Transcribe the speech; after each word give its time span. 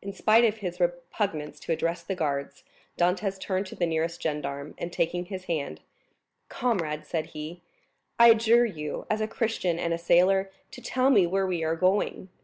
In 0.00 0.12
spite 0.12 0.44
of 0.44 0.58
his 0.58 0.78
repugnance 0.78 1.58
to 1.58 1.72
address 1.72 2.04
the 2.04 2.14
guards, 2.14 2.62
Dantès 2.96 3.36
turned 3.40 3.66
to 3.66 3.74
the 3.74 3.84
nearest 3.84 4.22
gendarme, 4.22 4.76
and 4.78 4.92
taking 4.92 5.24
his 5.24 5.46
hand, 5.46 5.80
"Comrade," 6.48 7.04
said 7.04 7.26
he, 7.34 7.60
"I 8.16 8.28
adjure 8.30 8.64
you, 8.64 9.08
as 9.10 9.20
a 9.20 9.26
Christian 9.26 9.76
and 9.76 9.92
a 9.92 9.98
soldier, 9.98 10.52
to 10.70 10.80
tell 10.80 11.10
me 11.10 11.26
where 11.26 11.48
we 11.48 11.64
are 11.64 11.74
going. 11.74 12.28